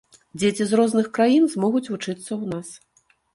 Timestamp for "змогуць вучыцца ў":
1.57-2.43